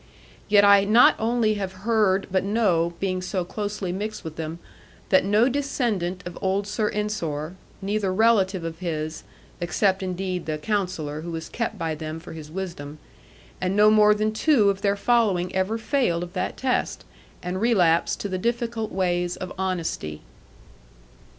Yet 0.49 0.65
I 0.65 0.83
not 0.83 1.13
only 1.19 1.53
have 1.61 1.73
heard 1.85 2.25
but 2.31 2.43
know, 2.43 2.93
being 2.99 3.21
so 3.21 3.45
closely 3.45 3.91
mixed 3.91 4.23
with 4.23 4.35
them, 4.35 4.57
that 5.09 5.23
no 5.23 5.47
descendant 5.47 6.23
of 6.25 6.39
old 6.41 6.65
Sir 6.65 6.89
Ensor, 6.89 7.55
neither 7.83 8.11
relative 8.11 8.63
of 8.63 8.79
his 8.79 9.23
(except, 9.59 10.01
indeed, 10.01 10.47
the 10.47 10.57
Counsellor, 10.57 11.21
who 11.21 11.29
was 11.29 11.49
kept 11.49 11.77
by 11.77 11.93
them 11.93 12.19
for 12.19 12.33
his 12.33 12.49
wisdom), 12.49 12.97
and 13.61 13.75
no 13.75 13.91
more 13.91 14.15
than 14.15 14.33
two 14.33 14.71
of 14.71 14.81
their 14.81 14.95
following 14.97 15.53
ever 15.55 15.77
failed 15.77 16.23
of 16.23 16.33
that 16.33 16.57
test, 16.57 17.03
and 17.43 17.61
relapsed 17.61 18.19
to 18.21 18.27
the 18.27 18.39
difficult 18.39 18.91
ways 18.91 19.35
of 19.35 19.53
honesty. 19.55 20.21